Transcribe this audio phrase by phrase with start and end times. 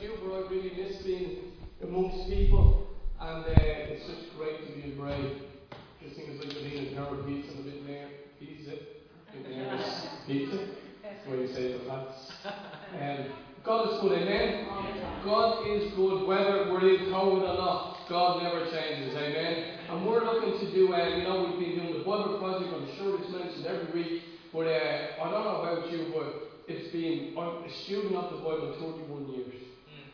[0.00, 2.88] but I really miss being amongst people.
[3.20, 5.36] And uh, it's just great to be in Bray.
[6.02, 8.08] Just think it's like being in Howard Pizza, a bit there.
[8.40, 8.72] Pizza.
[8.72, 10.06] A bit nervous.
[10.26, 10.66] Pizza.
[11.02, 12.32] That's what you say it, lads.
[12.92, 13.32] Um,
[13.64, 14.66] God is good, amen?
[15.24, 18.08] God is good whether we're in COVID or not.
[18.08, 19.78] God never changes, amen?
[19.88, 22.96] And we're looking to do, uh, you know, we've been doing the Bible Project, I'm
[22.96, 24.22] sure it's mentioned every week,
[24.52, 28.38] but uh, I don't know about you, but it's been, I'm a student of the
[28.38, 29.71] Bible 21 years.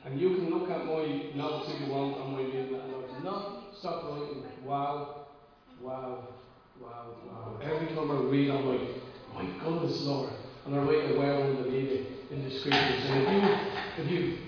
[0.08, 1.04] And you can look at my
[1.34, 4.42] notes if you want on my and I've not stopped writing.
[4.64, 5.26] Wow,
[5.82, 6.28] wow,
[6.80, 7.60] wow, wow.
[7.62, 8.88] Every time I read, I'm like,
[9.34, 10.32] oh my goodness, Lord.
[10.64, 13.04] And I write a well underneath it in the scriptures.
[13.04, 14.38] And if you, if you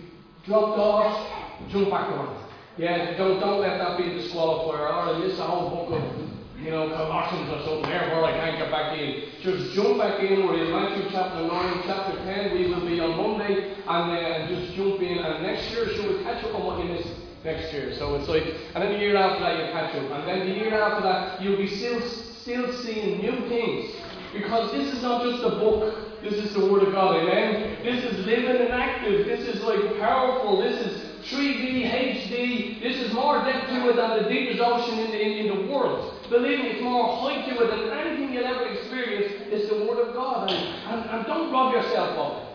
[0.46, 2.48] dropped off, jump back on.
[2.78, 4.80] Yeah, don't, don't let that be the a disqualifier.
[4.80, 6.19] Or miss a whole book of
[6.62, 9.30] you know, Colossians or something, therefore I can't get back in.
[9.40, 13.16] Just jump back in, we're in Matthew chapter 9, chapter 10, we will be on
[13.16, 16.84] Monday, and uh, just jump in, and next year, should we catch up on what
[16.84, 17.08] you missed
[17.44, 17.94] next year?
[17.96, 20.54] So it's like, and then the year after that, you catch up, and then the
[20.54, 23.94] year after that, you'll be still, still seeing new things.
[24.34, 27.82] Because this is not just a book, this is the Word of God, amen?
[27.82, 33.12] This is living and active, this is like powerful, this is 3D, HD, this is
[33.14, 36.19] more depth to it than the deepest ocean in the, in, in the world.
[36.30, 39.98] Believe me, it's more height to it than anything you'll ever experience is the Word
[39.98, 40.48] of God.
[40.48, 42.50] And, and, and don't rob yourself of it.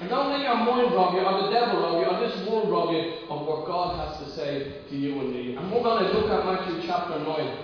[0.00, 2.70] And don't let your mind rob you, or the devil rob you, or this world
[2.70, 5.56] rob you of what God has to say to you and me.
[5.56, 7.58] And we're going to look at Matthew chapter 9.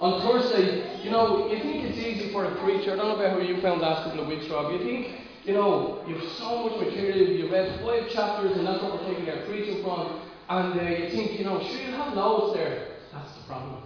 [0.00, 2.92] On Thursday, you know, you think it's easy for a preacher.
[2.92, 4.70] I don't know about how you found last couple of weeks, Rob.
[4.72, 9.02] You think, you know, you've so much material, you've read five chapters, and that's what
[9.02, 10.22] we're taking our preaching from.
[10.48, 12.86] And uh, you think, you know, sure, you have loads there.
[13.12, 13.79] That's the problem.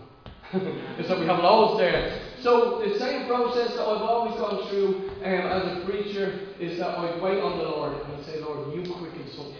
[0.98, 2.20] is that we have loads there.
[2.42, 6.98] So the same process that I've always gone through um, as a preacher is that
[6.98, 9.56] I wait on the Lord and I say, Lord, you quicken something.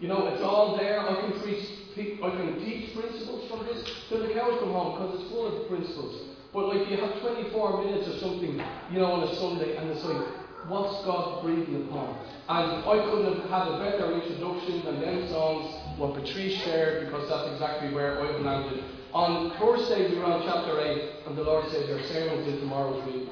[0.00, 1.00] You know, it's all there.
[1.00, 1.64] I can preach,
[1.96, 5.68] I can teach principles from this till the cows come home because it's full of
[5.68, 6.34] principles.
[6.52, 8.58] But like you have 24 minutes or something,
[8.90, 10.22] you know, on a Sunday, and it's like,
[10.66, 12.18] what's God breathing upon?
[12.48, 17.28] And I couldn't have had a better introduction than them songs, what Patrice shared, because
[17.28, 21.70] that's exactly where I've landed on Thursday, we were on chapter 8, and the Lord
[21.70, 23.28] said, Your sermon's in tomorrow's reading.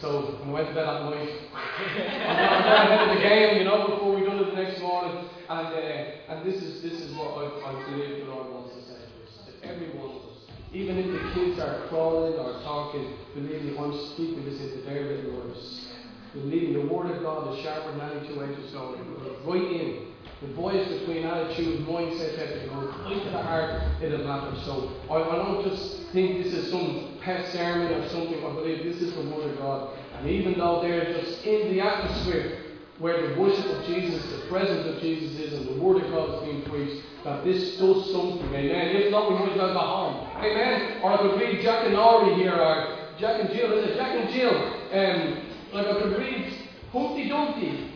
[0.00, 1.28] So I went to bed at night.
[1.54, 5.28] I'm ahead of the game, you know, before we done it the next morning.
[5.48, 8.80] And uh, and this is this is what I, I believe the Lord wants to
[8.82, 9.60] say to us.
[9.60, 10.38] To every one of us.
[10.72, 15.02] Even if the kids are crawling or talking, believe me, I'm speaking this into their
[15.02, 15.88] little lives.
[16.32, 19.00] Believe me, the Word of God is sharper than any two-edged sword.
[19.44, 20.09] Right in
[20.40, 24.56] the voice between attitude, mindset, everything goes right to the heart, it'll matter.
[24.64, 28.38] So I, I don't just think this is some pet sermon or something.
[28.38, 29.98] I believe this is the Word of God.
[30.18, 32.58] And even though they're just in the atmosphere
[32.98, 36.42] where the worship of Jesus, the presence of Jesus is, and the Word of God
[36.42, 38.48] is being preached, that this does something.
[38.48, 38.96] Amen.
[38.96, 40.42] If not, we well go home.
[40.42, 41.02] Amen.
[41.02, 43.96] Or I could read Jack and Ori here, or Jack and Jill, is it?
[43.96, 44.56] Jack and Jill.
[44.92, 46.52] Um, like I could read
[46.92, 47.92] Humpty Dumpty.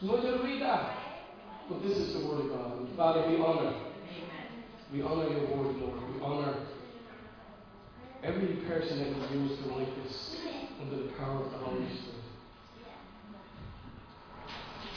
[0.00, 1.03] You as well read that.
[1.68, 2.78] But this is the Word of God.
[2.78, 3.74] And Father, we honor.
[4.92, 6.14] We honor your Word, Lord.
[6.14, 6.54] We honor
[8.22, 10.36] every person that you use to write this
[10.80, 12.14] under the power of the Holy Spirit.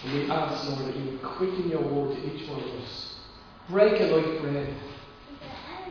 [0.04, 3.20] And we ask, Lord, that you would quicken your word to each one of us.
[3.70, 4.74] Break it like bread.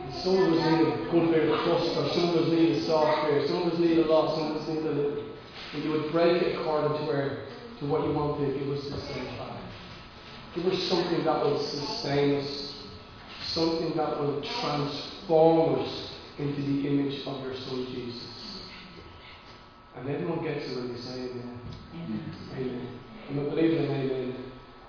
[0.01, 2.77] And some of us need a good bit of crust, or some of us need
[2.77, 5.23] a soft bit, some of us need a lot, some of us need a little.
[5.73, 7.45] And you would break it according to where
[7.79, 9.56] to what you want to give us this day, Father.
[10.57, 12.73] Give us something that will sustain us,
[13.45, 18.63] something that will transform us into the image of your Son Jesus.
[19.95, 21.59] And everyone gets it when they say amen.
[21.93, 22.33] Amen.
[22.55, 22.87] amen.
[23.29, 24.35] And I believe in amen.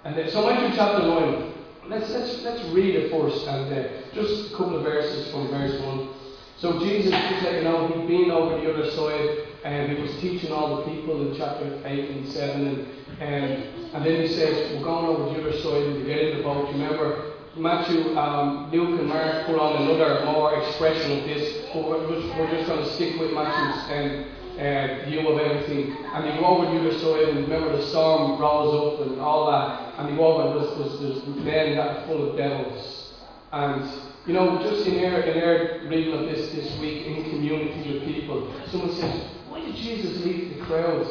[0.04, 1.52] And then, so Matthew chapter 9.
[1.88, 5.82] Let's, let's, let's read it first and uh, just a couple of verses from verse
[5.82, 6.08] 1.
[6.56, 10.10] So Jesus, just let you know, he'd been over the other side and he was
[10.20, 12.86] teaching all the people in chapter 8 and 7 and,
[13.20, 13.64] and,
[13.94, 16.42] and then he says, we're going over the other side and we get in the
[16.42, 16.72] boat.
[16.72, 22.38] Remember, Matthew, um, Luke and Mark put on another more expression of this, we're just,
[22.38, 24.24] we're just going to stick with Matthew's um,
[24.59, 25.97] uh, view of everything.
[26.14, 29.50] And they go over the other side and remember the storm rose up and all
[29.50, 29.98] that.
[29.98, 33.14] And they go over and there's, there's, men that are full of devils.
[33.53, 33.82] And
[34.26, 38.04] you know, just in our, in our reading of this this week in community with
[38.04, 39.37] people, someone says,
[39.68, 41.09] did Jesus leave the crowds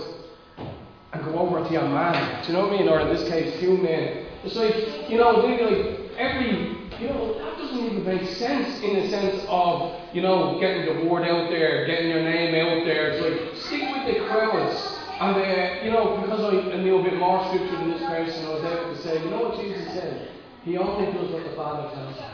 [1.13, 2.43] and go over to a man?
[2.43, 2.89] Do you know what I mean?
[2.89, 4.25] Or in this case, two men.
[4.43, 9.09] It's like, you know, like every, you know, that doesn't even make sense in the
[9.09, 13.11] sense of, you know, getting the word out there, getting your name out there.
[13.11, 14.93] It's like, stick with the crowds.
[15.19, 18.49] And, uh, you know, because I, knew a bit more scripture than this person, I
[18.49, 20.31] was able to say, you know what Jesus said?
[20.63, 22.31] He only does what the Father tells him.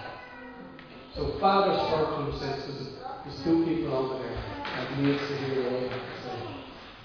[1.16, 5.64] So Father spoke to him says, there's, two people over there that needs to hear
[5.64, 6.13] to say.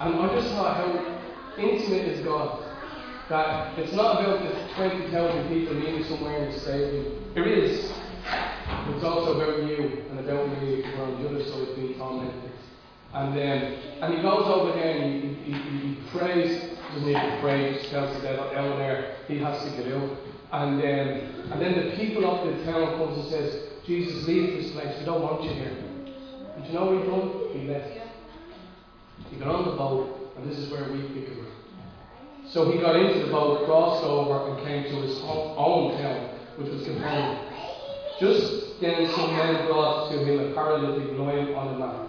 [0.01, 1.19] And I just thought how
[1.59, 2.65] intimate is God.
[3.29, 7.33] That it's not about the 20,000 people meeting somewhere in the stadium.
[7.35, 7.93] It is.
[8.95, 12.53] It's also about you and about me who on the other side being tormented.
[13.13, 13.63] And then,
[14.01, 17.91] and he goes over there and he, he, he, he prays, doesn't even pray, just
[17.91, 20.17] tells the devil there he has to get out.
[20.53, 24.73] And um, and then the people in the town comes and says, Jesus, leave this
[24.73, 25.77] place, we don't want you here.
[26.57, 27.67] And you know what he done?
[27.67, 28.08] He left.
[29.31, 32.49] He got on the boat, and this is where we pick him up.
[32.51, 36.71] So he got into the boat, crossed over, and came to his own town, which
[36.71, 37.47] was Capernaum.
[38.19, 42.09] Just then some men brought to him a paralytic lying on a mat.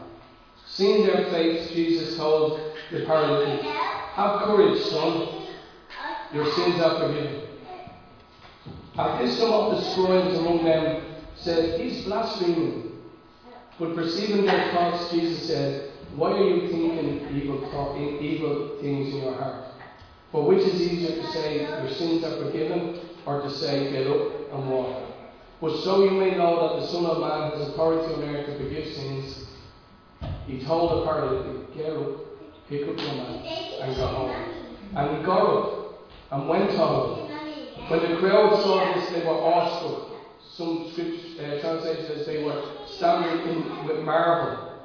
[0.65, 2.59] Seeing their faith, Jesus told
[2.91, 5.47] the paralytic, Have courage, son.
[6.33, 7.41] Your sins are forgiven.
[8.97, 11.03] At this, some of the scribes among them
[11.35, 12.91] said, He's blaspheming.
[13.79, 15.88] But perceiving their thoughts, Jesus said,
[16.19, 19.65] Why are you thinking evil, evil things in your heart?
[20.31, 24.53] For which is easier to say, Your sins are forgiven, or to say, Get up
[24.53, 25.03] and walk?
[25.61, 28.57] But so you may know that the Son of Man has authority on earth to
[28.57, 29.49] forgive sins
[30.49, 33.45] he told the paralytic, Get up, pick up your mat,
[33.81, 34.75] and go home.
[34.95, 37.29] And he got up and went home.
[37.87, 40.09] When the crowd saw this, they were awestruck.
[40.55, 44.78] Some scripture uh, says they were standing in, with marvel.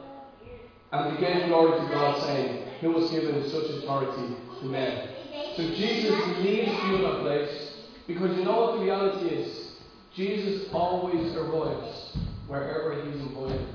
[0.94, 5.08] And gave glory to God, saying, Who was given such authority to men?
[5.56, 7.72] So Jesus leaves you other place
[8.06, 9.72] because you know what the reality is?
[10.14, 13.66] Jesus always arrives wherever he's invited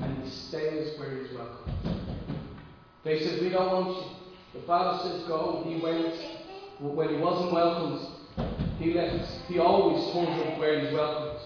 [0.00, 1.72] and he stays where he's welcome.
[3.04, 4.60] They said, We don't want you.
[4.60, 5.64] The father says, Go.
[5.66, 6.14] He went.
[6.78, 8.06] When he wasn't welcomed,
[8.78, 9.30] he left.
[9.48, 11.40] He always turns up where he's welcomed.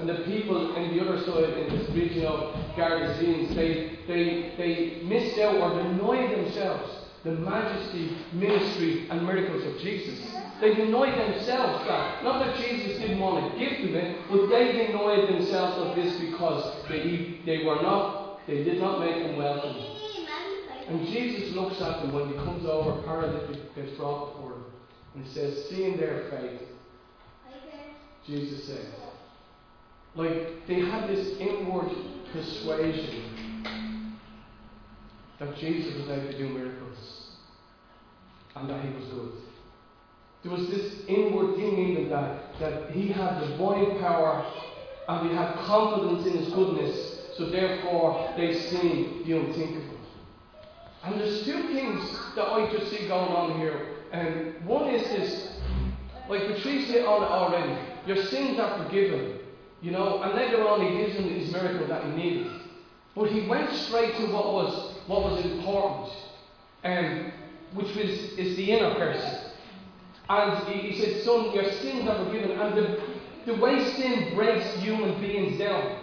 [0.00, 5.02] And the people in the other side, in this region of Gergesenes, they, they, they
[5.04, 10.18] missed out or denied themselves the majesty, ministry, and miracles of Jesus.
[10.60, 12.24] They denied themselves that.
[12.24, 16.18] Not that Jesus didn't want to give to them but they denied themselves of this
[16.20, 19.76] because they, they were not, they did not make them welcome.
[20.88, 24.64] And Jesus looks at them when he comes over, paralytic gets brought before him,
[25.14, 26.62] and says, Seeing their faith,
[28.26, 28.86] Jesus said,
[30.14, 31.90] like they had this inward
[32.32, 33.49] persuasion
[35.40, 37.30] that Jesus was able to do miracles
[38.54, 39.32] and that he was good.
[40.42, 44.46] There was this inward thing in them that, that he had divine power
[45.08, 49.98] and he had confidence in his goodness, so therefore they seen the unthinkable.
[51.04, 52.02] And there's two things
[52.36, 53.96] that I just see going on here.
[54.12, 55.60] And one is this,
[56.28, 59.38] like Patrice on already, your sins are forgiven.
[59.80, 62.52] You know, and later on he gives him his miracle that he needed.
[63.14, 66.08] But he went straight to what was what was important,
[66.84, 67.32] um,
[67.74, 69.40] which was is the inner person.
[70.28, 72.52] And he, he said, Son, your sins are forgiven.
[72.52, 73.00] And the,
[73.44, 75.98] the way sin breaks human beings down,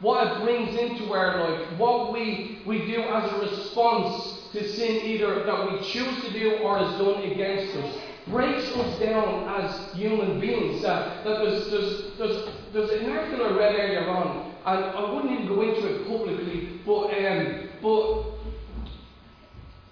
[0.00, 5.04] what it brings into our life, what we, we do as a response to sin,
[5.04, 7.98] either that we choose to do or is done against us,
[8.28, 10.82] breaks us down as human beings.
[10.82, 15.32] Uh, that there's, there's, there's, there's an article I read earlier on, and I wouldn't
[15.32, 18.24] even go into it publicly, but, um, but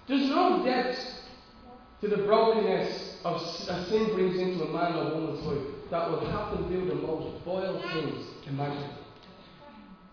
[0.07, 0.99] there's no depth
[2.01, 6.29] to the brokenness of a sin brings into a man or woman's life that will
[6.29, 8.97] have them do the most vile things imaginable.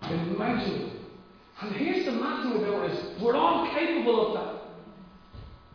[0.03, 0.93] Imaginable.
[1.61, 4.63] And here's the mad thing about it: we're all capable of that.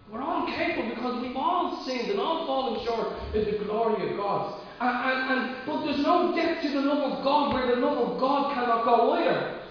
[0.10, 4.18] We're all capable because we've all sinned and all fallen short in the glory of
[4.18, 4.62] God.
[4.80, 7.98] And, and, and, but there's no depth to the love of God where the love
[7.98, 9.62] of God cannot go either.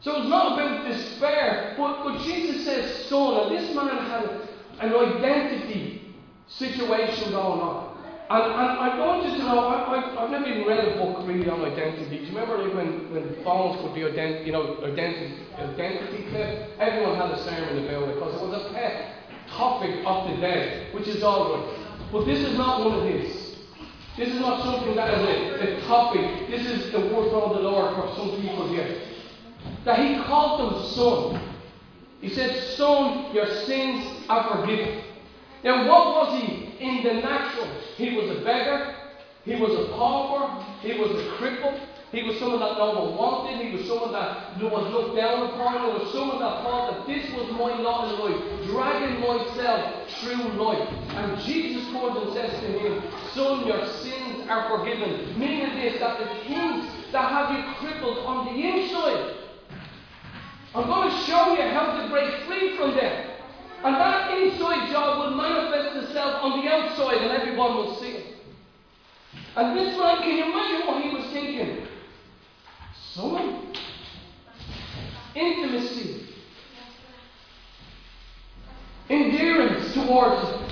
[0.00, 4.24] So it's not about despair, but, but Jesus says, son, and this man had
[4.80, 6.14] an identity
[6.46, 7.94] situation going on.
[8.28, 11.64] And, and I wanted to know, I, have never even read a book really on
[11.64, 12.18] identity.
[12.18, 16.72] Do you remember like when, when phones could be ident, you know, identity, identity theft?
[16.78, 19.14] Everyone had a sermon about it because it was a pet
[19.48, 22.10] topic of the day, which is all right.
[22.12, 23.43] But this is not one of these.
[24.16, 26.48] This is not something that is a, a topic.
[26.48, 29.02] This is the word from the Lord for some people here.
[29.84, 31.54] That He called them son.
[32.20, 35.02] He said, Son, your sins are forgiven.
[35.62, 37.66] Now, what was he in the natural?
[37.96, 38.94] He was a beggar,
[39.44, 41.78] he was a pauper, he was a cripple,
[42.14, 43.66] He was someone that no one wanted.
[43.66, 45.82] He was someone that no one looked down upon.
[45.82, 50.48] He was someone that thought that this was my lot in life, dragging myself through
[50.60, 50.88] life.
[51.14, 53.02] And Jesus comes and says to him,
[53.32, 55.38] Son, your sins are forgiven.
[55.38, 59.36] Meaning this, that the things that have you crippled on the inside,
[60.74, 63.30] I'm going to show you how to break free from them.
[63.84, 68.26] And that inside job will manifest itself on the outside, and everyone will see it.
[69.56, 71.86] And this man, can you imagine what he was thinking?
[73.14, 73.72] Son.
[75.36, 76.23] Intimacy.
[79.08, 80.64] Endurance towards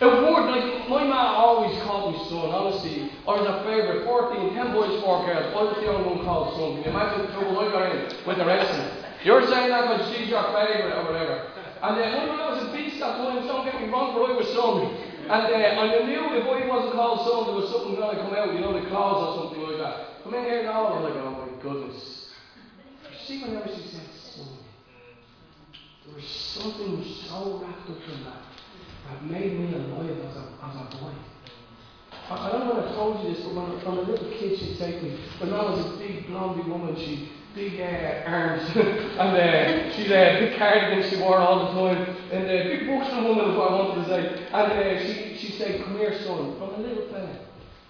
[0.00, 3.12] a word like my man always called me son, honestly.
[3.28, 5.52] I was a favourite, 14, 10 boys, 4 girls.
[5.52, 6.80] I was the only one called son.
[6.80, 8.90] Can you imagine the trouble I got in with the rest of them?
[9.20, 11.52] You're saying that because she's your favourite or whatever.
[11.84, 14.32] And then when I was a beast at times, don't get me wrong, but I
[14.32, 14.88] was son.
[15.28, 18.32] And uh, I knew if I wasn't called son, there was something going to come
[18.32, 20.24] out, you know, the claws or something like that.
[20.24, 22.32] Come in here now, I'm like, oh my goodness.
[23.28, 24.19] See, whenever she said
[26.18, 28.42] son, there was something so wrapped up in that
[29.08, 31.12] that made me alive as a, as a boy.
[32.30, 35.02] I, don't know if I told you this, but when, from a little kid, she'd
[35.02, 40.10] me, when I was a big blondie woman, she big uh, arms, and uh, she's
[40.10, 43.50] a uh, big cardigan she wore all the time, and a uh, big buxom woman
[43.50, 44.46] is what I wanted to say.
[44.52, 47.38] And uh, she she said, "Come here, son," from a little fella.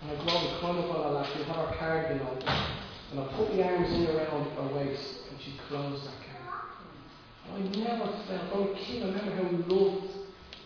[0.03, 2.39] And I and climb up on her lap, she had her cardigan on,
[3.13, 6.30] and I put the arms in around her waist, and she closed that cardigan.
[7.55, 10.13] I never felt, a I remember how loved,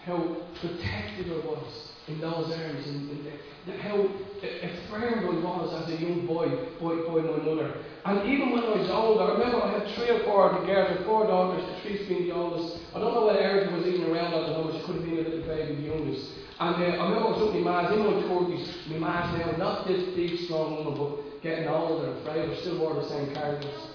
[0.05, 3.97] how protected I was in those arms, and, and how
[4.43, 6.49] affirmed I was as a young boy
[6.81, 7.75] by, by my mother.
[8.05, 10.67] And even when I was older, I remember I had three or four of the
[10.67, 12.79] girls, or four daughters, the three being the oldest.
[12.95, 15.19] I don't know what Erica was even around at the moment, she could have been
[15.19, 16.29] a little baby, the youngest.
[16.61, 19.57] And uh, I remember I was with my ma's in my 40s, my ma's now,
[19.57, 23.94] not this big, strong woman, but getting older and frail, still wore the same cardigans.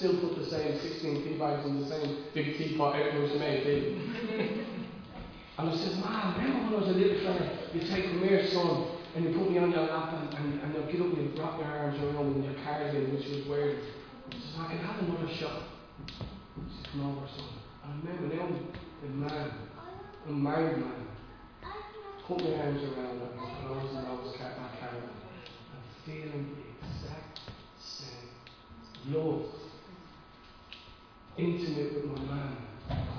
[0.00, 3.64] Still put the same 16 tea bags in the same big teapot where she made
[3.64, 4.00] tea.
[5.58, 8.48] and I said, Mom, remember when I was a little fella, you take come here,
[8.48, 11.36] son, and you put me on your lap and, and, and you get up and
[11.36, 13.76] you wrap your arms around in your cardigan, which was wearing.
[14.32, 15.68] She says, I can have another shot.
[16.08, 17.60] She says, come over, son.
[17.84, 18.56] And I remember now
[19.04, 19.50] a man,
[20.26, 21.08] a married man,
[22.26, 24.48] put my arms around her and close and I was my
[24.80, 25.12] cardigan.
[25.76, 27.40] I'm feeling the exact
[27.76, 29.59] same love,
[31.40, 32.56] intimate with my man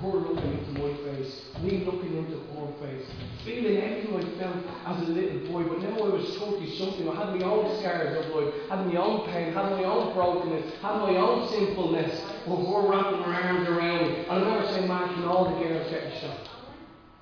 [0.02, 3.06] her looking into my face, me looking into her face,
[3.44, 7.08] feeling everything I felt as a little boy, but now I was totally something.
[7.08, 10.74] I had my own scars of life, had my own pain, had my own brokenness,
[10.82, 14.18] had my own sinfulness, but her wrapping her arms around me.
[14.26, 16.48] And I remember saying, Man, can all the girls get shot?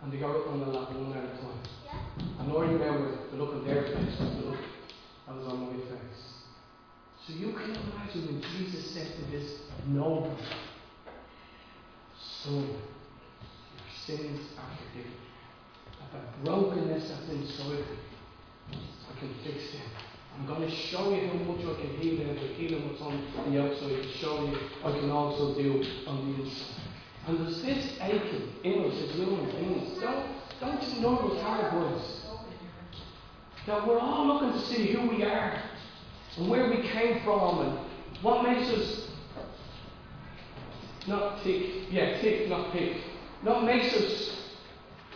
[0.03, 1.61] And they got up on the lap one at a time.
[2.41, 4.61] And I remember the look on their face was the look
[5.27, 6.01] that was on my face.
[7.27, 10.35] So you can imagine when Jesus said to this nobody,
[12.43, 12.63] soul.
[12.63, 12.79] Your
[14.07, 15.13] sins are forgiven.
[16.13, 17.85] That the brokenness that's inside
[18.73, 19.83] I can fix them.
[20.39, 23.53] I'm going to show you how much I can heal them, but healing what's on
[23.53, 26.83] the outside to show you I can also do on the inside.
[27.27, 30.01] And there's this aching in us as human beings.
[30.01, 30.27] Don't,
[30.61, 32.27] don't know those hard words?
[33.67, 35.63] That we're all looking to see who we are
[36.39, 37.79] and where we came from and
[38.23, 39.10] what makes us
[41.11, 41.91] not tick.
[41.91, 42.97] Yeah, tick, not pick.
[43.43, 44.31] Not makes us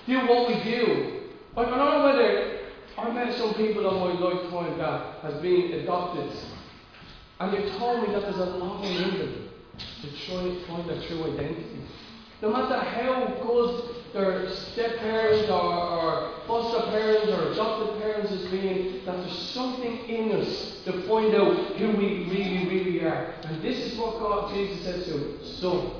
[0.06, 1.20] do what we do.
[1.56, 2.60] Like, I don't know whether
[2.98, 6.30] I've met some people in my lifetime that has been adopted,
[7.40, 9.48] and they've told me that there's a lot in them
[10.02, 11.80] to try and find their true identity.
[12.42, 18.44] No matter how good their step parents or, or foster parents or adopted parents has
[18.46, 23.34] being that there's something in us to find out who we really, really are.
[23.42, 25.90] And this is what God, Jesus says to him, son.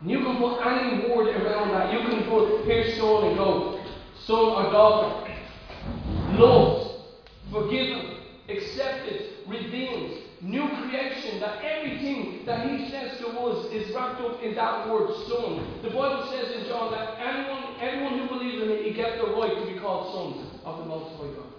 [0.00, 1.92] And you can put any word around that.
[1.92, 3.80] You can put here son and go,
[4.24, 5.30] son or daughter.
[6.32, 7.00] Loved,
[7.52, 8.16] forgiven,
[8.48, 14.54] accepted, redeemed new creation, that everything that he says to us is wrapped up in
[14.54, 15.80] that word son.
[15.82, 19.32] The Bible says in John that anyone, anyone who believes in it, he gets the
[19.32, 21.52] right to be called sons of the Most High God.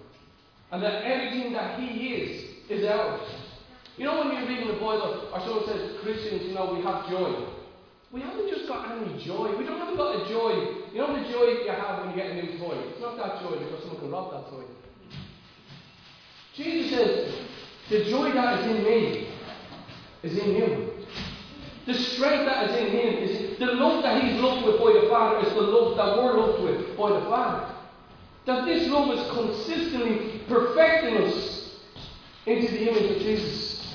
[0.70, 3.20] And that everything that he is, is ours.
[3.96, 7.08] You know when you're reading the Bible, or someone says, Christians, you know, we have
[7.08, 7.48] joy.
[8.12, 9.56] We haven't just got any joy.
[9.58, 10.86] We don't have got a joy.
[10.92, 12.78] You know the joy you have when you get a new toy?
[12.92, 14.62] It's not that joy because someone can rob that toy.
[16.54, 17.34] Jesus says,
[17.88, 19.28] the joy that is in me
[20.22, 20.92] is in you.
[21.86, 25.08] The strength that is in him is the love that he's loved with by the
[25.08, 27.74] Father is the love that we're loved with by the Father.
[28.46, 31.56] That this love is consistently perfecting us.
[32.46, 33.94] into the image of Jesus.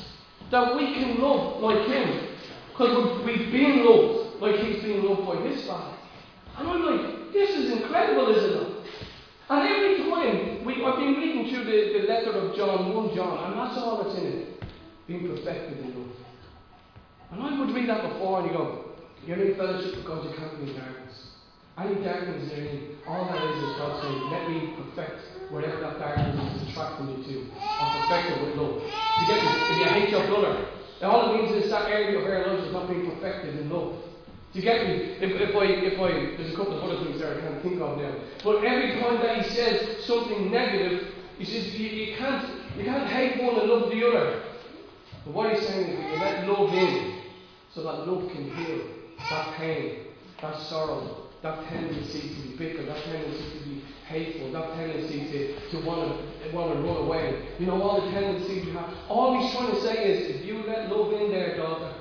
[0.51, 2.27] That we can love like Him.
[2.69, 5.95] Because we've been loved like He's been loved by His Father.
[6.57, 8.70] And I'm like, this is incredible, isn't it?
[9.49, 13.51] And every time, we, I've been reading through the, the letter of John, 1 John,
[13.51, 14.63] and that's all that's in it.
[15.07, 16.15] Being perfected in love.
[17.31, 18.91] And I would read that before and you go,
[19.25, 21.31] you're in fellowship with God, you can't be in darkness.
[21.77, 25.19] Any darkness there in, all that is is God saying, let me perfect
[25.51, 27.51] whatever that darkness is attracting you to.
[27.59, 28.75] I'll perfect it with love.
[28.79, 29.51] You get me?
[29.51, 30.67] If you hate your brother,
[31.01, 33.95] all it means is that area of our lives is not being perfected in love.
[34.53, 34.93] Do you get me?
[35.21, 37.79] If, if I, if I, there's a couple of other things there I can't think
[37.79, 38.13] of now.
[38.43, 42.45] But every time that he says something negative, he says you, you can't,
[42.77, 44.43] you can't hate one and love the other.
[45.25, 47.21] But what he's saying is let love in,
[47.73, 48.81] so that love can heal
[49.29, 50.07] that pain,
[50.41, 55.69] that sorrow, that tendency to be bitter, that tendency to be hateful, that tendency to,
[55.69, 57.47] to want to want to run away.
[57.57, 58.89] You know all the tendencies you have.
[59.07, 61.93] All he's trying to say is, if you let love in there, daughter,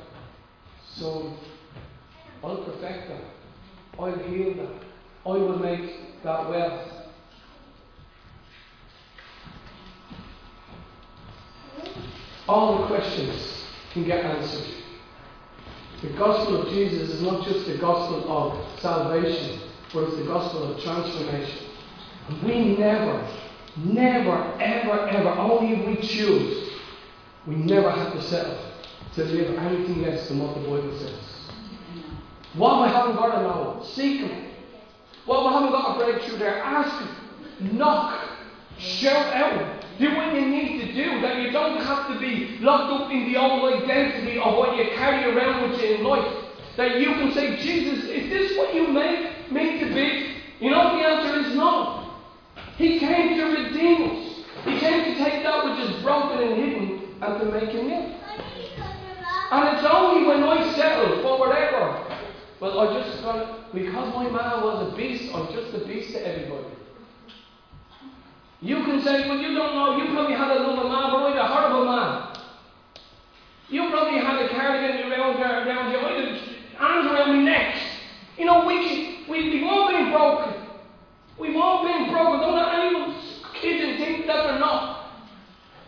[2.40, 3.22] so I'll perfect that.
[3.98, 4.82] I'll heal that.
[5.26, 6.86] I will make that well.
[12.48, 14.74] All the questions can get answered.
[16.02, 19.60] The gospel of Jesus is not just the gospel of salvation,
[19.92, 21.66] but it's the gospel of transformation.
[22.28, 23.28] And we never,
[23.76, 26.70] never, ever, ever, only if we choose,
[27.46, 28.58] we never have to settle
[29.14, 31.29] to live anything less than what the Bible says.
[32.54, 34.46] What we haven't got to know, seek Him.
[35.24, 37.76] What we haven't got a breakthrough there, ask Him.
[37.76, 38.28] Knock.
[38.78, 39.84] Shout out.
[39.98, 41.20] Do what you need to do.
[41.20, 44.90] That you don't have to be locked up in the old identity of what you
[44.96, 46.44] carry around with you in life.
[46.76, 50.36] That you can say, Jesus, is this what you make me to be?
[50.60, 52.14] You know, the answer is no.
[52.76, 54.44] He came to redeem us.
[54.64, 58.14] He came to take that which is broken and hidden and to make it new.
[59.52, 62.09] And it's only when I settle for whatever
[62.60, 66.26] well, I just got because my man was a beast, I'm just a beast to
[66.26, 66.66] everybody.
[68.60, 71.46] You can say, well, you don't know, you probably had another man, but I'm a
[71.46, 72.36] horrible man.
[73.70, 76.40] You probably had a cardigan around, around you, I had
[76.78, 77.76] arms around my neck.
[78.36, 80.54] You know, we, we, we've all been broken.
[81.38, 82.40] We've all been broken.
[82.40, 83.16] Don't let anyone
[83.54, 85.12] kid and think that they're not.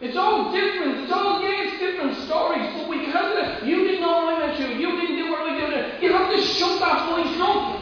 [0.01, 1.01] It's all different.
[1.01, 3.67] It's all, yeah, it's different stories, but we can't.
[3.67, 4.67] You didn't know I met you.
[4.67, 5.92] You didn't do what I did.
[6.03, 7.79] You have to shut that voice up.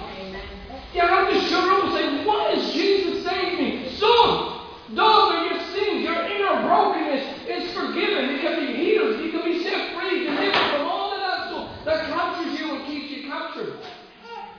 [0.92, 3.96] You have to shut up and say, What is Jesus saying to me?
[3.96, 4.60] Son,
[4.94, 8.36] daughter, your sins, your inner brokenness is forgiven.
[8.36, 9.20] It can be healed.
[9.24, 12.86] You can be set free, delivered from all of that stuff that captures you and
[12.86, 13.80] keeps you captured.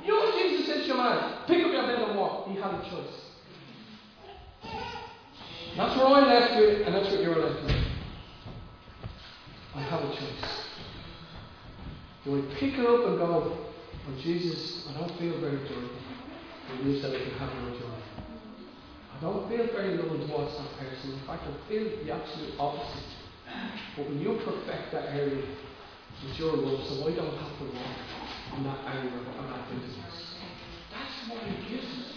[0.03, 1.33] You know what Jesus said to your man?
[1.45, 2.47] Pick up your bed and walk.
[2.47, 3.21] He had a choice.
[5.77, 7.75] That's where I'm left with, and that's what you're left with.
[9.75, 10.60] I have a choice.
[12.23, 15.89] Do I pick her up and go, oh Jesus, I don't feel very joyful.
[16.71, 17.97] And you said I can have no joy.
[19.17, 21.13] I don't feel very loving towards that person.
[21.13, 23.09] In fact, I feel the absolute opposite.
[23.97, 25.43] But when you perfect that area
[26.23, 27.97] with your love, so I don't have to walk
[28.57, 30.35] in that anger or that bitterness.
[30.91, 32.13] That's what he gives us.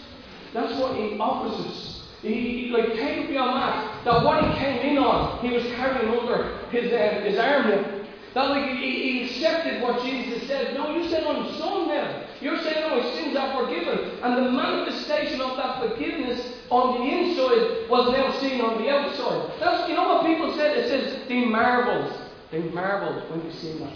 [0.53, 2.01] That's what he offers us.
[2.21, 4.05] He, like, take me on that.
[4.05, 7.94] That what he came in on, he was carrying under his, uh, his arm
[8.35, 10.75] That, like, he, accepted what Jesus said.
[10.75, 12.27] No, you said, I'm son now.
[12.41, 14.19] You're saying, no, my sins are forgiven.
[14.21, 19.57] And the manifestation of that forgiveness on the inside was now seen on the outside.
[19.59, 20.77] That's, you know what people said?
[20.77, 22.13] It says, they marveled.
[22.51, 23.93] They marveled when they seen that.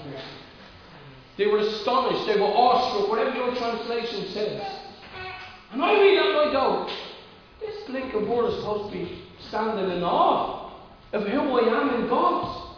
[1.38, 2.26] They were astonished.
[2.26, 4.64] They were awestruck, whatever your translation says.
[5.72, 6.90] And I read that and I go,
[7.60, 10.72] this blinking word is supposed to be standing in awe
[11.12, 12.69] of who I am in God.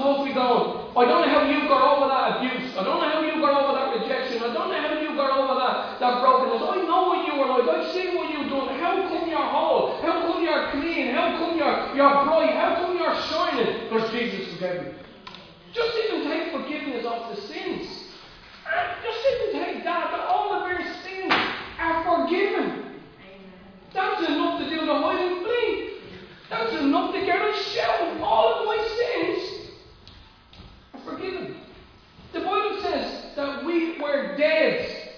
[0.00, 2.72] Supposed to be going, I don't know how you got over that abuse.
[2.72, 4.40] I don't know how you got over that rejection.
[4.40, 6.64] I don't know how you got over that, that brokenness.
[6.64, 7.68] I know what you were like.
[7.68, 8.80] I've seen what you've done.
[8.80, 10.00] How come you're whole?
[10.00, 11.12] How come you're clean?
[11.12, 12.56] How come you're, you're bright?
[12.56, 13.92] How come you're shining?
[13.92, 14.96] Because Jesus forgave.
[15.76, 17.84] Just even take forgiveness of the sins.
[19.04, 21.36] Just even take that, that all of your sins
[21.76, 23.04] are forgiven.
[23.92, 26.00] That's enough to do the hiding flee.
[26.48, 28.16] That's enough to get us shout.
[28.24, 28.99] All of my sins
[34.10, 35.08] were dead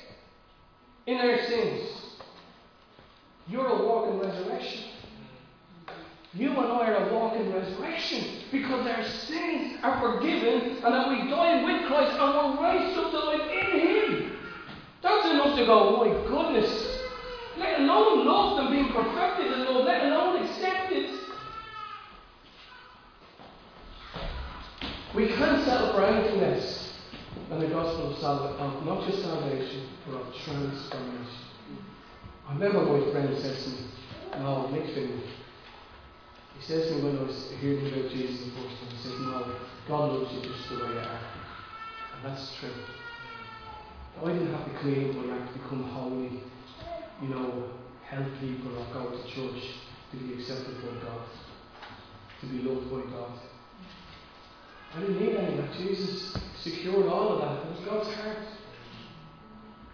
[1.07, 1.89] in our sins.
[3.49, 4.85] You're a walking resurrection.
[6.35, 11.29] You and I are a walking resurrection because our sins are forgiven and that we
[11.29, 14.33] die with Christ and we're raised up to life in Him.
[15.03, 16.99] That's enough to go, oh my goodness.
[17.59, 21.11] Let alone loved and being perfected in love, let alone accepted.
[25.15, 26.82] We can't settle for anything else
[27.53, 31.45] than the gospel of, salvation, of not just salvation, but of transformation.
[32.49, 33.77] I remember my friend said to me,
[34.39, 35.23] no, Nick Finley.
[36.59, 39.21] He says to me when I was hearing about Jesus the first time, he says,
[39.21, 39.57] No,
[39.89, 41.21] God loves you just the way you are.
[42.17, 42.71] And that's true.
[44.23, 46.41] I didn't have to clean up my act to become holy,
[47.21, 47.71] you know,
[48.07, 49.63] help people or go to church
[50.13, 51.27] to be accepted by God,
[52.41, 53.33] to be loved by God.
[54.95, 55.79] I didn't need any of that.
[55.79, 57.67] Jesus secured all of that.
[57.67, 58.39] It was God's heart.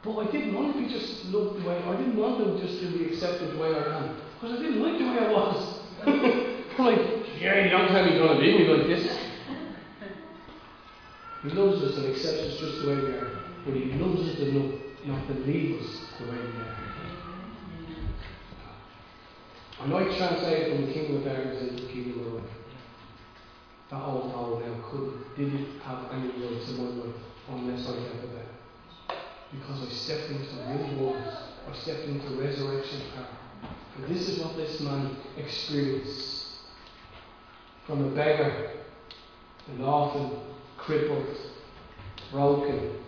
[0.03, 2.81] But I didn't want to be just loved the way I didn't want them just
[2.81, 4.17] to be accepted the way I am.
[4.35, 5.81] Because I didn't like the way I was.
[6.79, 6.99] I'm like,
[7.41, 9.19] yeah, you don't tell me to leave me like this.
[11.43, 13.39] He loves us and accepts us just the way we are.
[13.65, 16.77] But he loves us enough not to leave us the way we are.
[19.81, 22.58] I might translate from the kingdom of darkness into the kingdom of light.
[23.91, 26.29] That old fellow now couldn't, didn't have any
[26.69, 27.15] in my life
[27.49, 29.17] unless I it back.
[29.51, 31.35] Because I stepped into new waters.
[31.67, 33.71] I stepped into resurrection power.
[33.97, 36.49] And this is what this man experienced.
[37.87, 38.73] From a beggar,
[39.69, 40.39] and often
[40.77, 41.27] crippled,
[42.31, 42.99] broken.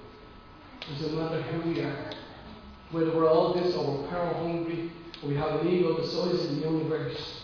[0.99, 2.11] Doesn't matter who we are.
[2.91, 4.91] Whether we're all this or we're power hungry,
[5.23, 7.40] or we have an ego the size of the universe.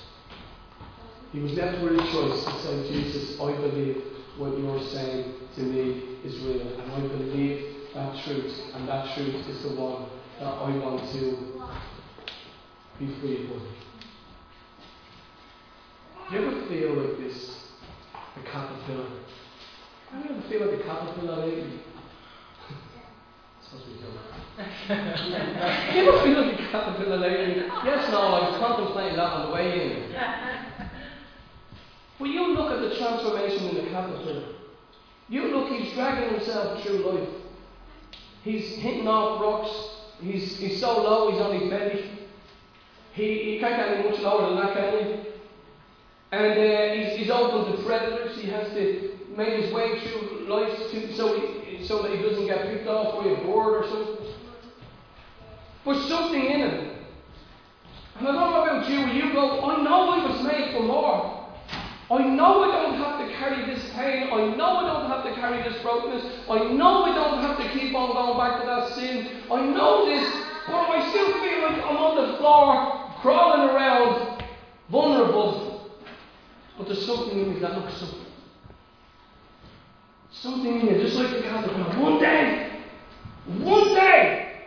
[1.37, 4.03] He was left with a choice to say, Jesus, I believe
[4.39, 9.47] what you're saying to me is real, and I believe that truth, and that truth
[9.47, 10.09] is the one
[10.41, 11.37] that I want to
[12.99, 13.61] be free of.
[16.31, 17.65] Do you ever feel like this?
[18.15, 19.11] A caterpillar.
[20.13, 21.81] Have you ever feel like a caterpillar lately?
[23.63, 24.17] supposed to be joking.
[25.97, 27.65] you ever feel like a caterpillar lately?
[27.85, 30.56] Yes, no, I was contemplating that on the way in.
[32.19, 34.45] But you look at the transformation in the caterpillar.
[35.29, 37.29] You look, he's dragging himself through life.
[38.43, 39.71] He's hitting off rocks.
[40.23, 42.11] He's, he's so low, he's on his belly.
[43.13, 45.29] He, he can't get any much lower than that, can he?
[46.33, 48.37] And uh, he's, he's open to predators.
[48.37, 52.47] He has to make his way through life to, so, he, so that he doesn't
[52.47, 54.27] get picked off by a bird or something.
[55.85, 56.91] But something in him.
[58.19, 60.83] And I don't know about you, but you go, I know I was made for
[60.83, 61.46] more.
[62.09, 64.29] I know I don't have to carry this pain.
[64.33, 66.25] I know I don't have to carry this brokenness.
[66.49, 69.43] I know I don't have to keep on going back to that sin.
[69.51, 70.25] I know this,
[70.69, 74.45] but I still feel like I'm on the floor, crawling around,
[74.89, 75.91] vulnerable.
[76.79, 78.07] But there's something in me that looks so.
[80.31, 81.99] Something in you, just like the caterpillar.
[81.99, 82.83] One day,
[83.47, 84.61] one day,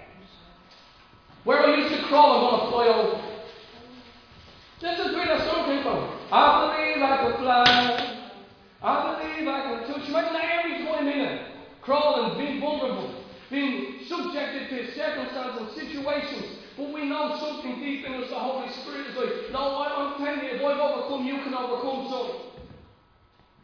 [1.46, 3.22] where I used to crawl, I'm going to fly over.
[4.82, 6.19] This is where song came from.
[6.32, 8.32] I believe I can fly.
[8.82, 10.10] I believe I can touch.
[10.10, 11.40] Imagine every time in
[11.82, 16.46] crawling, being vulnerable, being subjected to circumstances and situations.
[16.78, 20.24] But we know something deep in us, the Holy Spirit is like, no, I, am
[20.24, 22.32] telling you, if I've overcome, you can overcome some.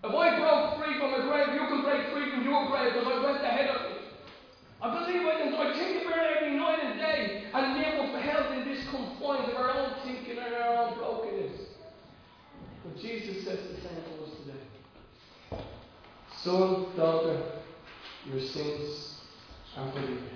[0.03, 3.07] If I broke free from a grave, you can break free from your grave because
[3.07, 3.97] I went ahead of you.
[4.81, 5.53] I believe I can.
[5.53, 7.77] I think about every night and day, and
[8.11, 11.34] we're held in this confines of our own thinking and our own brokenness.
[13.01, 15.65] Jesus says the same to us today.
[16.43, 17.37] Son, daughter,
[18.25, 19.19] your sins
[19.75, 20.29] are forgiven.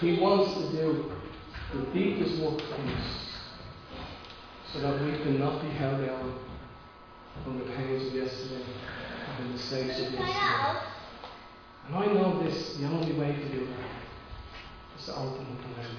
[0.00, 1.12] He wants to do
[1.74, 3.32] the deepest work in us
[4.72, 6.38] so that we cannot be held down
[7.44, 8.64] from the pains of yesterday
[9.38, 10.78] and the mistakes of yesterday.
[11.86, 15.76] And I know this, the only way to do that is to open up and
[15.76, 15.96] learn.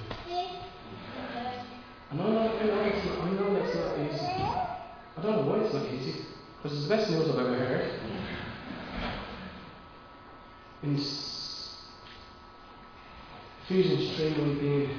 [2.12, 3.83] And I know, I know, I know that's not.
[5.24, 6.26] I don't know why it's easy,
[6.62, 8.00] because it's the best news I've ever heard.
[10.84, 10.96] In
[13.64, 14.90] Ephesians 3 19, it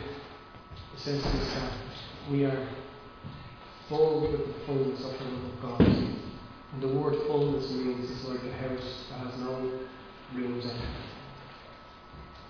[0.96, 1.72] says this that
[2.30, 2.68] we are
[3.90, 5.80] full with the fullness of the love of God.
[5.82, 9.78] And the word fullness means it's like a house that has no
[10.34, 10.88] rooms in it.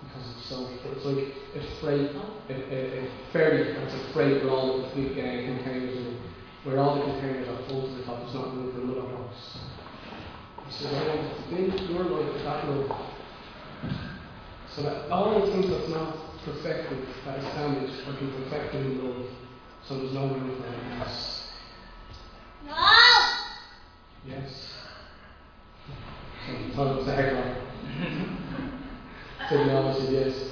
[0.04, 2.10] Because it's so it's like a freight
[2.50, 6.14] a, a, a ferry that's a freight with all the big uh, containers.
[6.64, 9.58] Where all the containers are full to the top, there's not room for another house.
[10.66, 13.10] He says, I want to build your life that love.
[14.74, 19.04] So that all the things that's not perfected, that is damaged, are being perfected in
[19.04, 19.26] love.
[19.86, 21.50] So there's no room for anything else.
[22.88, 23.32] No!
[24.26, 24.72] Yes.
[26.46, 27.56] So Tom was Hagar.
[29.48, 30.50] Said the opposite, yes.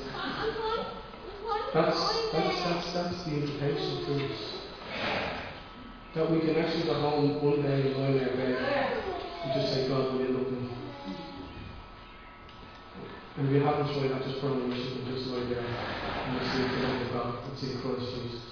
[1.72, 4.61] That's, that's, that's, that's the invitation to us.
[6.14, 9.04] That we can actually go home one day and lie in our bed
[9.44, 10.46] and just say, God, will you love?
[13.36, 15.64] And if you haven't tried that, just put on worship and just lie there
[16.26, 18.42] and you see the love of God and see Christ Jesus.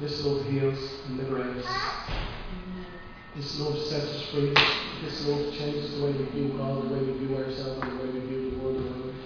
[0.00, 1.66] This love heals and liberates.
[3.36, 4.54] This love sets us free.
[5.02, 8.04] This love changes the way we view God, the way we view ourselves, and the
[8.04, 9.16] way we view the world around us.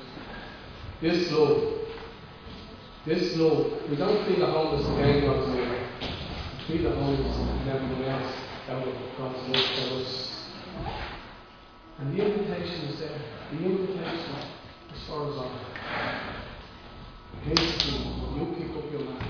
[1.00, 1.80] This love,
[3.04, 5.73] this love, we don't feel the homeless again God's
[6.66, 8.34] feel the and everyone else
[8.70, 10.48] out of God's love for us.
[11.98, 13.20] And the invitation is there.
[13.52, 14.34] The invitation,
[14.94, 15.74] as far as I
[17.44, 18.02] Here's the thing.
[18.34, 19.22] You pick up your mat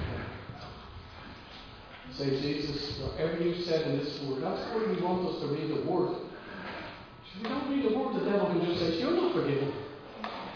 [2.13, 5.71] Say, Jesus, whatever you said in this word, that's why we want us to read
[5.71, 6.15] the word.
[7.35, 9.73] If we don't read the word, the devil can just say, You're not forgiven.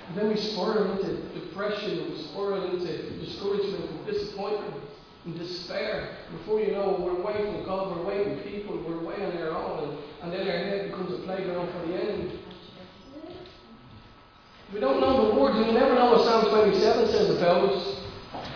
[0.09, 4.88] And then we spiral into depression we spiral into discouragement and disappointment
[5.29, 6.17] and despair.
[6.33, 9.51] Before you know, we're away from God, we're away from people, we're away on our
[9.51, 12.41] own, and, and then our head becomes a playground for the enemy.
[14.73, 18.01] We don't know the words, and we never know what Psalm 27 says about us.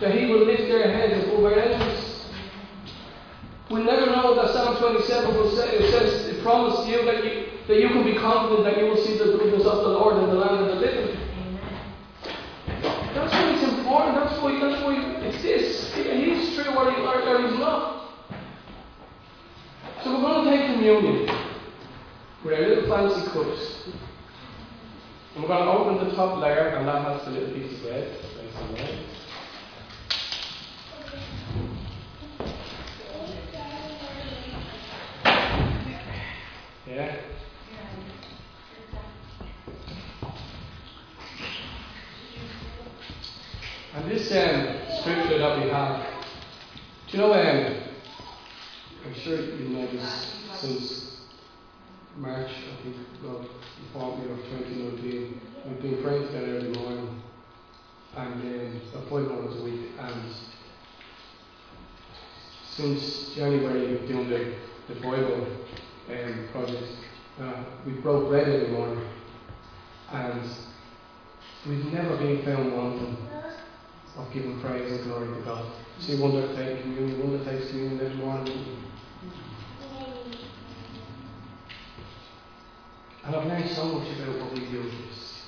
[0.00, 2.26] That He will lift their heads above our enemies.
[3.70, 5.68] We never know that Psalm 27 will say.
[5.76, 8.96] It says, it promises you that you that you can be confident that you will
[8.96, 11.16] see the goodness of the Lord in the land of the living.
[13.14, 14.16] That's why it's important.
[14.16, 14.81] That's why that's.
[16.72, 18.08] True or, he, or, or he's not.
[20.02, 21.28] So we're going to take communion
[22.44, 23.88] with our little fancy cups.
[25.34, 27.82] And we're going to open the top layer, and that has the little piece of
[27.82, 28.16] bread.
[28.74, 29.21] Yeah?
[47.12, 47.74] Do you know, um,
[49.04, 51.20] I'm sure you know this since
[52.16, 53.46] March, I think, well,
[53.82, 57.22] before me of 2019, we've been praying together every morning,
[58.16, 60.34] and um, about five hours a week, and
[62.70, 64.54] since January, we've doing the,
[64.88, 65.46] the Bible
[66.08, 66.92] um, project,
[67.42, 69.04] uh, we broke bread every morning,
[70.12, 70.48] and
[71.68, 73.18] we've never been found wanting
[74.16, 75.72] of giving praise and glory to God.
[75.98, 78.66] See one that takes communion, one that takes communion every morning.
[83.24, 85.42] And I've learned so much about what we do with this.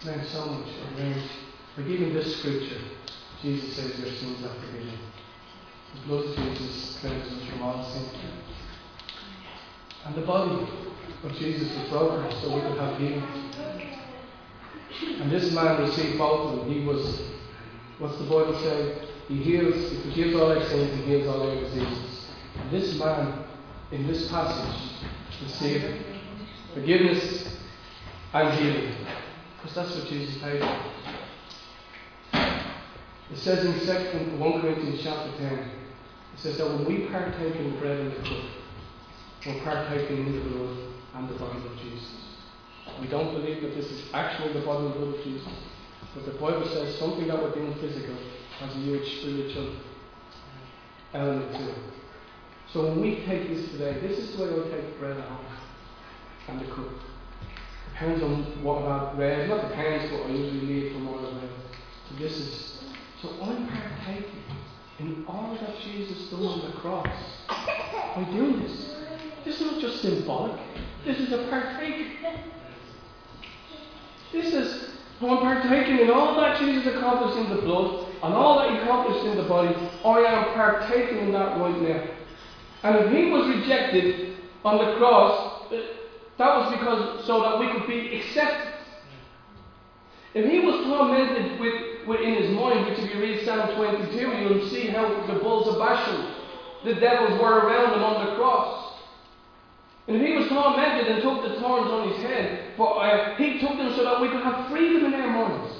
[0.00, 0.68] I've learned so much.
[0.68, 1.22] I've learned,
[1.76, 2.80] like even this scripture,
[3.42, 4.98] Jesus says your sins are forgiven.
[6.06, 8.04] Blood Jesus cleanses from all sin.
[10.04, 10.68] And the body
[11.24, 13.24] of Jesus was broken so we could have healing.
[15.20, 16.72] And this man received both of them.
[16.72, 17.22] He was,
[17.98, 19.08] what's the Bible say?
[19.26, 22.26] He heals, he forgives all our sins, he heals all our diseases.
[22.60, 23.44] And this man,
[23.90, 24.92] in this passage,
[25.42, 26.04] received
[26.72, 27.56] forgiveness
[28.32, 28.94] and healing.
[29.56, 30.78] Because that's what Jesus paid for.
[33.32, 35.70] It says in 2 1 Corinthians chapter 10,
[36.36, 38.44] it says that when we partake in the bread and the cup,
[39.46, 40.76] we're partaking in the blood
[41.14, 42.10] and the body of Jesus.
[43.00, 45.48] We don't believe that this is actually the body and blood of Jesus.
[46.14, 48.16] But the Bible says something that doing physical
[48.58, 49.76] has a huge spiritual
[51.14, 51.78] element to it.
[52.70, 55.16] So when we take this today, this is the way we take bread
[56.48, 56.90] and the cup.
[57.92, 61.50] Depends on what about bread, not depends, but I usually leave for more bread.
[62.10, 62.84] So this is
[63.22, 64.35] so I'm partaking
[64.98, 67.06] in all that Jesus done on the cross
[67.48, 68.94] by doing this.
[69.44, 70.60] This is not just symbolic.
[71.04, 72.12] This is a partaking.
[74.32, 78.70] This is I'm partaking in all that Jesus accomplished in the blood and all that
[78.70, 79.74] he accomplished in the body.
[80.04, 82.04] I am partaking in that right now.
[82.82, 87.86] And if he was rejected on the cross, that was because so that we could
[87.88, 88.74] be accepted.
[90.34, 94.68] If he was tormented with in his mind, which if you read Psalm 22, you'll
[94.68, 96.34] see how the bulls of Bashan,
[96.84, 99.00] the devils were around him on the cross.
[100.06, 103.76] And he was tormented and took the thorns on his head, but uh, he took
[103.76, 105.74] them so that we could have freedom in our minds.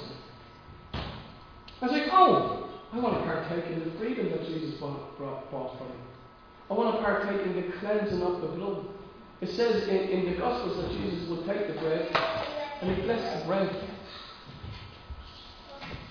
[1.81, 5.49] I was like, oh, I want to partake in the freedom that Jesus brought, brought,
[5.49, 5.95] brought for me.
[6.69, 8.85] I want to partake in the cleansing of the blood.
[9.39, 12.09] It says in, in the Gospels that Jesus would take the bread
[12.81, 13.69] and he blessed the bread.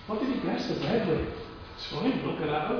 [0.07, 1.29] What did he bless the bread with?
[1.77, 2.71] It's fine, look at that?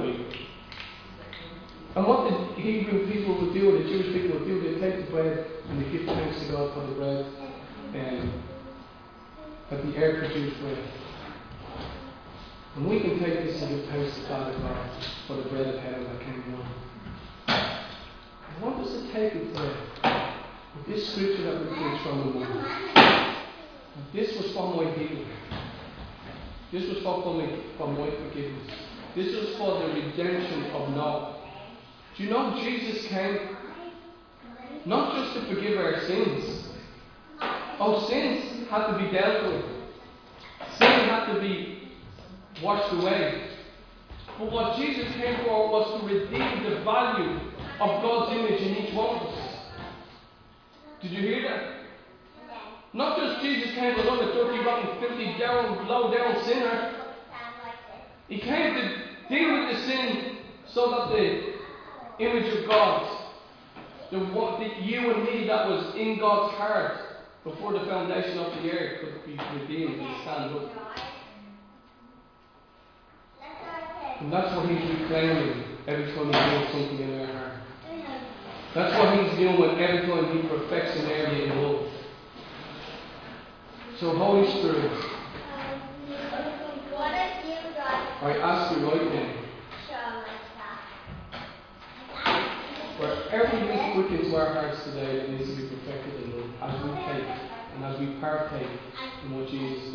[1.97, 5.07] And what the Hebrew people would do, or the Jewish people would do, they'd take
[5.07, 7.27] the bread and they give thanks to God for the bread
[7.95, 8.43] um,
[9.71, 10.79] that the air produced bread.
[12.77, 14.55] And we can take this and give thanks to God
[15.27, 16.69] for the bread of heaven that came down.
[17.49, 20.33] I want us to take it today
[20.87, 22.65] this scripture that we preached from the morning,
[24.13, 25.27] this was for my healing.
[26.73, 27.23] This was for
[27.79, 28.71] for my forgiveness.
[29.15, 31.37] This was for the redemption of Noah.
[32.17, 33.57] Do you know Jesus came
[34.85, 36.69] not just to forgive our sins?
[37.79, 39.65] Oh, sins had to be dealt with.
[40.79, 41.93] Sin had to be
[42.63, 43.51] washed away.
[44.39, 47.41] But what Jesus came for was to redeem the value
[47.81, 49.57] of God's image in each one of us.
[51.03, 51.76] Did you hear that?
[52.97, 56.95] Not just Jesus came to love a dirty, rotten, filthy, down, low down sinner.
[58.27, 63.29] He came to deal with the sin so that the image of God,
[64.11, 66.97] the, the you and me that was in God's heart
[67.45, 70.73] before the foundation of the earth could be redeemed and stand up.
[74.21, 77.53] And that's what he's reclaiming every time he does something in our heart.
[78.75, 81.91] That's what he's doing every time he perfects an area in love.
[83.99, 84.93] So, Holy Spirit,
[88.21, 89.33] I ask you right now,
[92.99, 96.85] for everything put into our hearts today that needs to be perfected in love, as
[96.85, 97.25] we take
[97.75, 98.69] and as we partake
[99.25, 99.95] in what Jesus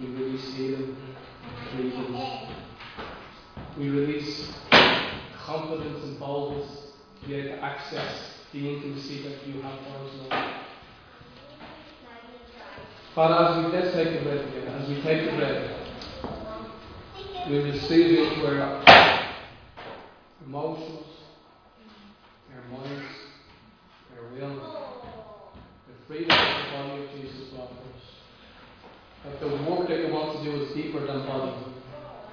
[0.00, 0.96] we release healing,
[1.72, 2.16] freedom.
[3.78, 4.52] We release
[5.32, 6.68] confidence and boldness
[7.22, 10.65] to be able to access the intimacy that you have for us, Lord.
[13.16, 15.70] Father, as we take the bread together, as we take the bread,
[17.48, 18.84] we receive it into our
[20.44, 21.06] emotions,
[22.54, 23.06] our minds,
[24.14, 24.56] our will,
[25.86, 28.02] the freedom of the body of Jesus offers.
[29.24, 31.56] That the work that you want to do is deeper than body.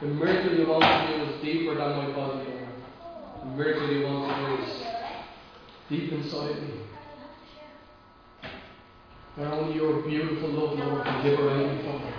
[0.02, 2.68] The miracle you want to do is deeper than my body, Lord.
[3.40, 4.84] The miracle you want to do is
[5.88, 6.83] deep inside me.
[9.36, 12.14] That only your beautiful love, Lord, can liberate me from it.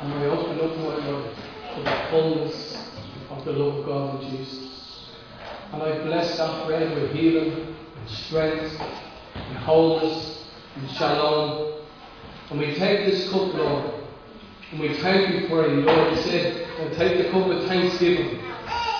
[0.00, 1.36] And I open up my life
[1.74, 2.90] to the fullness
[3.30, 5.08] of the love of God in Jesus.
[5.72, 11.80] And I bless that bread with healing and strength and wholeness and shalom.
[12.50, 13.94] And we take this cup, Lord,
[14.72, 15.70] and we thank you for it.
[15.70, 18.38] Lord, you said, and take the cup with thanksgiving.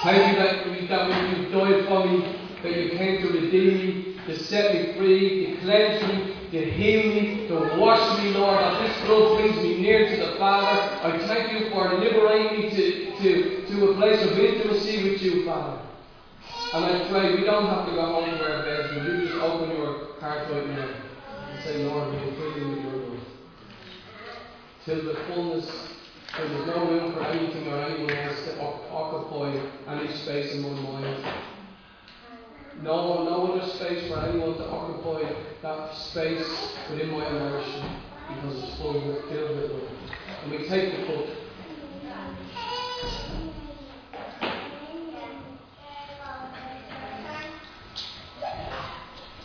[0.02, 4.16] Thank you that, that when you died for me, that you came to redeem me,
[4.26, 8.82] to set me free, to cleanse me, to heal me, to wash me, Lord, that
[8.82, 10.80] this blood brings me near to the Father.
[11.06, 15.44] I thank you for liberating me to, to, to a place of intimacy with you,
[15.44, 15.80] Father.
[16.72, 19.76] And I pray we don't have to go home to our beds, you just open
[19.76, 20.88] your heart right now
[21.50, 23.20] and say, Lord, you fill me with your love?
[24.84, 25.68] Till the fullness,
[26.36, 30.80] till there's no room for anything or anyone else to occupy any space in my
[30.80, 31.24] mind.
[32.82, 38.78] No, no other space for anyone to occupy that space within my emotion because it's
[38.78, 39.90] full with, filled with love.
[40.42, 41.26] And we take the cup.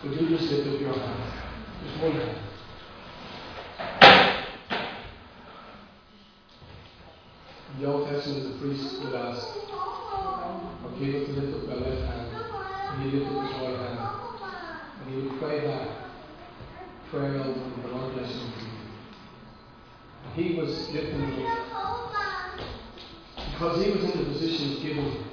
[0.04, 1.34] Would you just lift up your hand?
[1.84, 2.38] Just one hand.
[7.80, 9.48] The Old Testament, the priest would ask
[11.00, 12.25] people to lift up their left hand,
[12.96, 14.00] and he lifted his right hand,
[15.02, 15.88] and he would pray that
[17.12, 18.42] prayer over the Lord bless you.
[20.24, 21.60] And he was lifting it
[23.52, 25.24] because he was in the position of giving.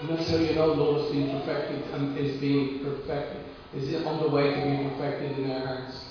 [0.00, 3.44] And that's how you know love is being perfected and is being perfected.
[3.74, 6.04] Is on the way to being perfected in our hearts?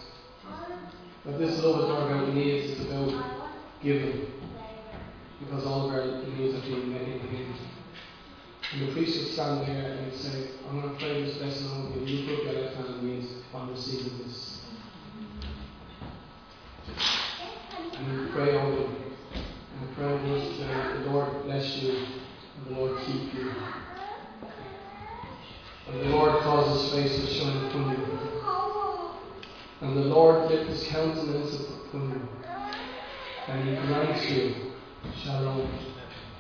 [1.25, 3.51] But this love is not about needs, it's about
[3.81, 4.27] giving.
[5.39, 7.72] Because all of our needs are being met in Him.
[8.73, 11.67] And the priest would stand there and he'd say, I'm going to pray this blessing
[11.67, 12.05] over you.
[12.05, 14.61] You put your left hand on me on receiving this.
[17.97, 18.95] And would pray over them.
[19.35, 21.97] And the prayer was the Lord bless you
[22.57, 23.51] and the Lord keep you.
[25.89, 28.07] And the Lord cause his face to shine upon you.
[29.81, 32.45] And the Lord lift his countenance upon you.
[33.47, 34.55] And he grants you
[35.21, 35.67] shalom,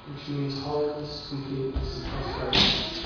[0.07, 3.05] which means wholeness, completeness, and prosperity.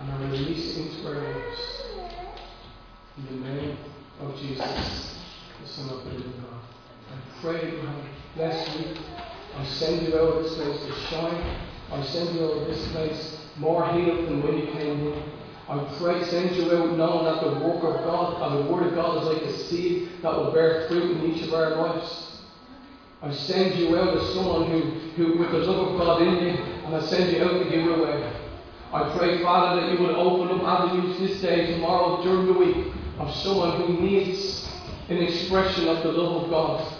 [0.00, 1.82] And I release into our lives
[3.18, 3.76] in the name
[4.20, 5.18] of Jesus,
[5.60, 6.62] the Son of the living God.
[7.12, 8.04] I pray that you
[8.36, 8.98] blessed week.
[9.56, 11.60] I send you out of this place to shine.
[11.92, 15.22] I send you out of this place more healed than when you came in.
[15.68, 18.94] I pray, send you out knowing that the work of God and the Word of
[18.94, 22.31] God is like a seed that will bear fruit in each of our lives.
[23.22, 24.80] I send you out as someone who,
[25.14, 27.86] who with the love of God in you, and I send you out to give
[27.86, 28.32] away.
[28.92, 32.92] I pray, Father, that you would open up avenues this day, tomorrow, during the week,
[33.18, 34.68] of someone who needs
[35.08, 36.98] an expression of the love of God.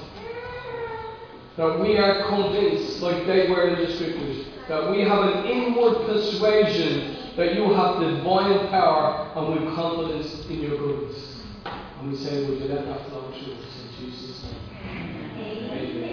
[1.57, 6.07] That we are convinced, like they were in the scriptures, that we have an inward
[6.07, 11.43] persuasion that you have divine power and have confidence in your goodness.
[11.65, 14.63] And we say, would you let that flow through us in Jesus' name?
[15.73, 16.12] Amen.